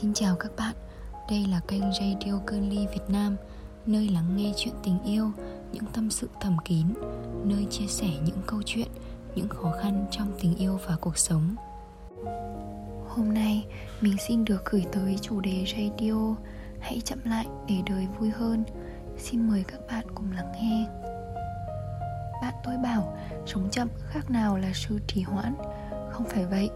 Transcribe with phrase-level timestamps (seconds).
[0.00, 0.74] Xin chào các bạn,
[1.30, 3.36] đây là kênh Radio Cơn Ly Việt Nam
[3.86, 5.30] Nơi lắng nghe chuyện tình yêu,
[5.72, 6.86] những tâm sự thầm kín
[7.44, 8.88] Nơi chia sẻ những câu chuyện,
[9.34, 11.54] những khó khăn trong tình yêu và cuộc sống.
[13.08, 13.66] Hôm nay
[14.00, 16.34] mình xin được gửi tới chủ đề radio.
[16.80, 18.64] Hãy chậm lại để đời vui hơn.
[19.18, 20.86] Xin mời các bạn cùng lắng nghe.
[22.42, 25.54] Bạn tôi bảo sống chậm khác nào là sự trì hoãn.
[26.10, 26.70] Không phải vậy.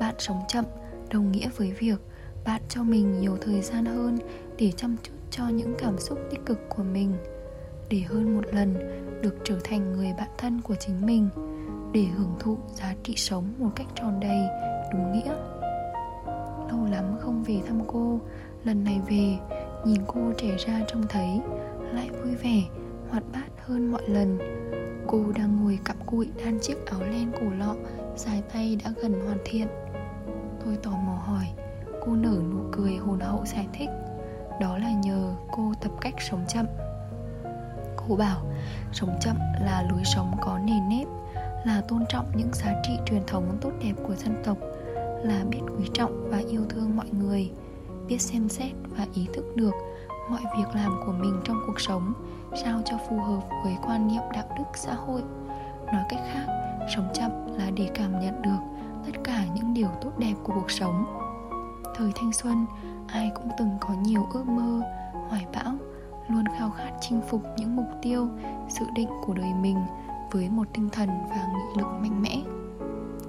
[0.00, 0.64] Bạn sống chậm
[1.10, 1.98] đồng nghĩa với việc
[2.44, 4.18] bạn cho mình nhiều thời gian hơn
[4.58, 7.12] để chăm chút cho những cảm xúc tích cực của mình,
[7.90, 8.74] để hơn một lần
[9.22, 11.28] được trở thành người bạn thân của chính mình,
[11.92, 14.40] để hưởng thụ giá trị sống một cách tròn đầy,
[14.92, 15.34] đúng nghĩa.
[16.68, 18.20] Lâu lắm không về thăm cô,
[18.64, 21.40] lần này về, nhìn cô trẻ ra trông thấy,
[21.92, 22.62] lại vui vẻ,
[23.10, 24.38] hoạt bát hơn mọi lần.
[25.06, 27.74] Cô đang ngồi cặm cụi đan chiếc áo len cổ lọ,
[28.16, 29.68] dài tay đã gần hoàn thiện.
[30.64, 31.46] Tôi tò mò hỏi
[32.06, 33.88] Cô nở nụ cười hồn hậu giải thích.
[34.60, 36.66] Đó là nhờ cô tập cách sống chậm.
[37.96, 38.44] Cô bảo,
[38.92, 41.06] Sống chậm là lối sống có nền nếp,
[41.64, 44.56] Là tôn trọng những giá trị truyền thống tốt đẹp của dân tộc,
[45.22, 47.50] Là biết quý trọng và yêu thương mọi người,
[48.08, 49.72] Biết xem xét và ý thức được
[50.30, 52.12] mọi việc làm của mình trong cuộc sống,
[52.64, 55.22] sao cho phù hợp với quan niệm đạo đức xã hội.
[55.86, 56.46] Nói cách khác,
[56.96, 58.58] sống chậm là để cảm nhận được
[59.06, 61.21] tất cả những điều tốt đẹp của cuộc sống.
[61.94, 62.66] Thời thanh xuân,
[63.06, 64.82] ai cũng từng có nhiều ước mơ,
[65.28, 65.74] hoài bão
[66.28, 68.28] Luôn khao khát chinh phục những mục tiêu,
[68.68, 69.78] dự định của đời mình
[70.30, 72.42] Với một tinh thần và nghị lực mạnh mẽ.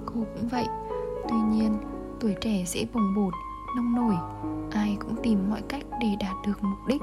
[0.06, 0.66] Cô cũng vậy
[1.28, 1.74] Tuy nhiên,
[2.20, 3.34] tuổi trẻ dễ bồng bột,
[3.76, 4.14] nông nổi
[4.70, 7.02] Ai cũng tìm mọi cách để đạt được mục đích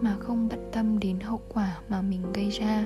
[0.00, 2.84] Mà không bận tâm đến hậu quả mà mình gây ra.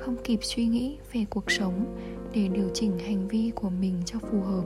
[0.00, 1.96] Không kịp suy nghĩ về cuộc sống
[2.32, 4.64] Để điều chỉnh hành vi của mình cho phù hợp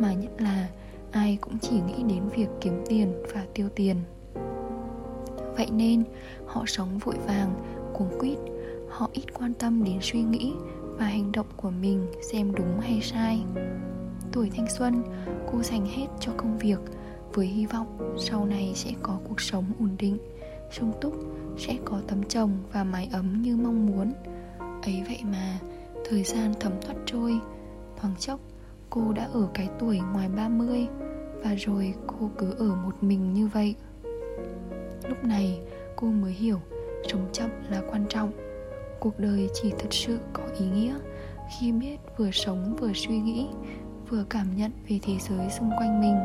[0.00, 0.68] Mà nhất là
[1.16, 3.96] ai cũng chỉ nghĩ đến việc kiếm tiền và tiêu tiền.
[5.56, 6.04] Vậy nên,
[6.46, 7.54] họ sống vội vàng
[7.92, 8.38] cuống quýt.
[8.88, 10.52] Họ ít quan tâm đến suy nghĩ
[10.98, 13.44] và hành động của mình xem đúng hay sai.
[14.32, 15.02] Tuổi thanh xuân,
[15.52, 16.78] cô dành hết cho công việc
[17.32, 20.18] với hy vọng sau này sẽ có cuộc sống ổn định,
[20.70, 21.14] sung túc,
[21.58, 24.12] sẽ có tấm chồng và mái ấm như mong muốn.
[24.82, 25.58] Ấy vậy mà,
[26.08, 27.40] thời gian thấm thoát trôi.
[27.96, 28.40] Thoáng chốc,
[28.90, 30.88] cô đã ở cái tuổi ngoài 30
[31.42, 33.74] và rồi cô cứ ở một mình như vậy.
[35.08, 35.60] Lúc này,
[35.96, 36.60] cô mới hiểu
[37.08, 38.32] sống chậm là quan trọng.
[39.00, 40.94] Cuộc đời chỉ thật sự có ý nghĩa
[41.58, 43.48] khi biết vừa sống vừa suy nghĩ,
[44.08, 46.16] vừa cảm nhận về thế giới xung quanh mình.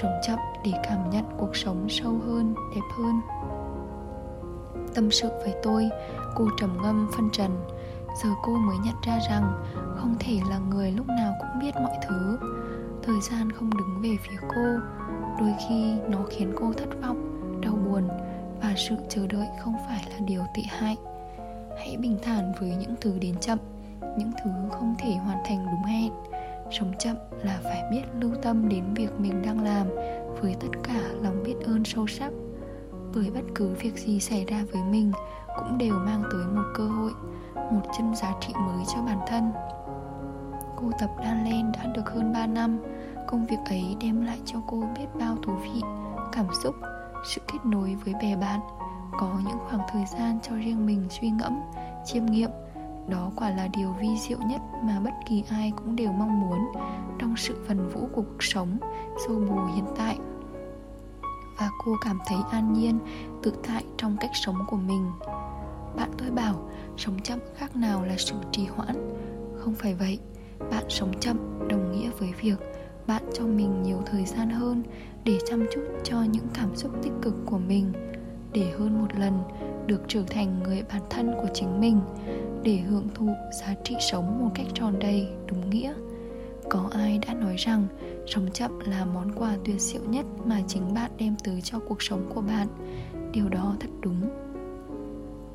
[0.00, 3.20] Sống chậm để cảm nhận cuộc sống sâu hơn, đẹp hơn.
[4.94, 5.88] Tâm sự với tôi,
[6.34, 7.50] cô trầm ngâm phân trần.
[8.22, 9.64] Giờ cô mới nhận ra rằng
[9.96, 12.38] không thể là người lúc nào cũng biết mọi thứ
[13.06, 14.78] thời gian không đứng về phía cô.
[15.40, 18.08] Đôi khi nó khiến cô thất vọng, đau buồn
[18.62, 20.96] và sự chờ đợi không phải là điều tệ hại.
[21.78, 23.58] Hãy bình thản với những thứ đến chậm,
[24.18, 26.12] những thứ không thể hoàn thành đúng hẹn.
[26.70, 29.86] Sống chậm là phải biết lưu tâm đến việc mình đang làm
[30.40, 32.32] với tất cả lòng biết ơn sâu sắc.
[33.14, 35.12] Bởi bất cứ việc gì xảy ra với mình
[35.56, 37.12] cũng đều mang tới một cơ hội,
[37.54, 39.52] một chân giá trị mới cho bản thân
[40.84, 42.78] cô tập đan len đã được hơn 3 năm
[43.26, 45.82] Công việc ấy đem lại cho cô biết bao thú vị,
[46.32, 46.74] cảm xúc,
[47.24, 48.60] sự kết nối với bè bạn.
[49.18, 51.60] Có những khoảng thời gian cho riêng mình suy ngẫm,
[52.04, 52.50] chiêm nghiệm
[53.08, 56.58] Đó quả là điều vi diệu nhất mà bất kỳ ai cũng đều mong muốn
[57.18, 58.78] Trong sự vần vũ của cuộc sống,
[59.26, 60.18] xô bù hiện tại.
[61.58, 62.98] Và cô cảm thấy an nhiên,
[63.42, 65.10] tự tại trong cách sống của mình.
[65.96, 66.54] Bạn tôi bảo
[66.96, 69.10] sống chậm khác nào là sự trì hoãn.
[69.58, 70.18] Không phải vậy
[70.70, 72.56] bạn sống chậm, đồng nghĩa với việc
[73.06, 74.82] bạn cho mình nhiều thời gian hơn
[75.24, 77.92] để chăm chút cho những cảm xúc tích cực của mình,
[78.52, 79.42] để hơn một lần
[79.86, 82.00] được trở thành người bản thân của chính mình,
[82.62, 83.28] để hưởng thụ
[83.60, 85.94] giá trị sống một cách tròn đầy, đúng nghĩa.
[86.70, 87.86] Có ai đã nói rằng
[88.26, 92.02] sống chậm là món quà tuyệt diệu nhất mà chính bạn đem tới cho cuộc
[92.02, 92.68] sống của bạn?
[93.32, 94.20] Điều đó thật đúng.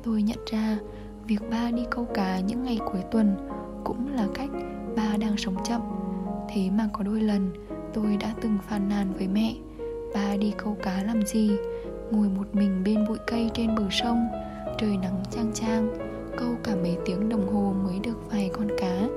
[0.02, 0.78] Tôi nhận ra
[1.26, 3.36] việc ba đi câu cá những ngày cuối tuần
[3.84, 4.50] cũng là cách
[4.96, 5.80] ba đang sống chậm
[6.48, 7.52] Thế mà có đôi lần
[7.94, 9.54] tôi đã từng phàn nàn với mẹ.
[10.14, 11.50] Ba đi câu cá làm gì
[12.10, 14.28] Ngồi một mình bên bụi cây trên bờ sông.
[14.78, 15.88] Trời nắng chang chang
[16.36, 19.08] Câu cả mấy tiếng đồng hồ mới được vài con cá.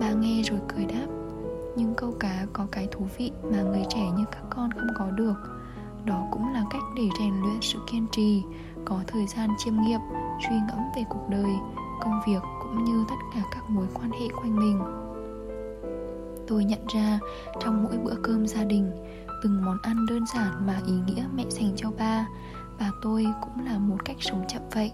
[0.00, 1.06] Ba nghe rồi cười đáp
[1.76, 5.10] Nhưng câu cá có cái thú vị mà người trẻ như các con không có
[5.10, 5.34] được.
[6.04, 8.42] Đó cũng là cách để rèn luyện sự kiên trì
[8.84, 10.00] Có thời gian chiêm nghiệm,
[10.48, 11.52] suy ngẫm về cuộc đời,
[12.00, 14.82] công việc cũng như tất cả các mối quan hệ quanh mình.
[16.48, 17.18] Tôi nhận ra
[17.60, 18.92] trong mỗi bữa cơm gia đình
[19.42, 22.26] từng món ăn đơn giản mà ý nghĩa mẹ dành cho ba
[22.78, 24.92] Và tôi cũng là một cách sống chậm vậy.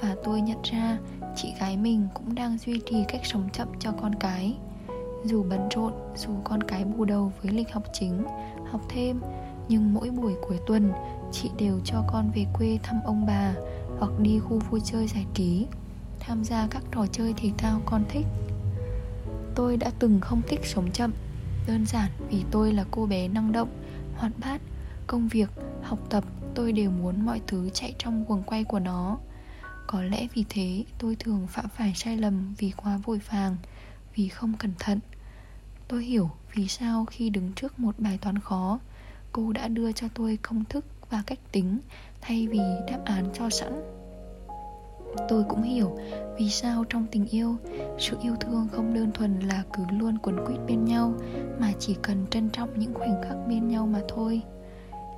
[0.00, 0.98] Và tôi nhận ra
[1.36, 4.58] chị gái mình cũng đang duy trì cách sống chậm cho con cái.
[5.24, 8.24] Dù bận rộn, dù con cái bù đầu với lịch học chính,
[8.70, 9.20] học thêm
[9.68, 10.92] Nhưng mỗi buổi cuối tuần
[11.32, 13.54] chị đều cho con về quê thăm ông bà
[13.98, 15.66] Hoặc đi khu vui chơi giải trí.
[16.20, 18.26] Tham gia các trò chơi thể thao con thích.
[19.54, 21.12] Tôi đã từng không thích sống chậm
[21.66, 23.68] Đơn giản vì tôi là cô bé năng động,
[24.16, 24.60] hoạt bát.
[25.06, 25.50] Công việc,
[25.82, 26.24] học tập
[26.54, 29.18] tôi đều muốn mọi thứ chạy trong guồng quay của nó.
[29.86, 33.56] Có lẽ vì thế tôi thường phạm phải sai lầm vì quá vội vàng
[34.14, 34.98] Vì không cẩn thận.
[35.88, 38.78] Tôi hiểu vì sao khi đứng trước một bài toán khó
[39.32, 41.78] Cô đã đưa cho tôi công thức và cách tính
[42.20, 43.99] Thay vì đáp án cho sẵn
[45.28, 45.98] tôi cũng hiểu
[46.38, 47.56] vì sao trong tình yêu,
[47.98, 51.12] sự yêu thương không đơn thuần là cứ luôn quấn quýt bên nhau,
[51.58, 54.42] mà chỉ cần trân trọng những khoảnh khắc bên nhau mà thôi.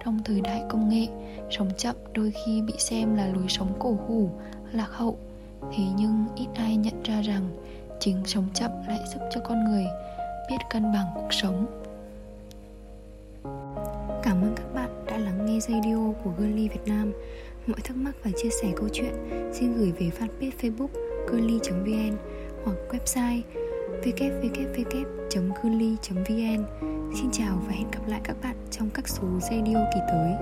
[0.04, 1.06] Trong thời đại công nghệ,
[1.50, 4.30] sống chậm đôi khi bị xem là lối sống cổ hủ,
[4.72, 5.16] lạc hậu.
[5.72, 7.48] Thế nhưng ít ai nhận ra rằng
[8.00, 9.84] chính sống chậm lại giúp cho con người
[10.50, 11.66] biết cân bằng cuộc sống.
[14.22, 17.12] Cảm ơn các bạn đã lắng nghe radio của Girly Việt Nam.
[17.66, 19.14] Mọi thắc mắc và chia sẻ câu chuyện,
[19.52, 20.88] xin gửi về fanpage Facebook
[21.30, 22.16] curly.vn
[22.64, 23.42] hoặc website
[24.02, 25.22] www.curly.vn
[27.14, 30.32] Xin chào và hẹn gặp lại các bạn trong các số radio kỳ tới.